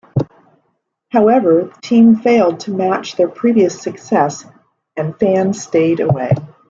[1.11, 4.45] However, the team failed to match their previous success
[4.97, 6.31] and fans stayed away.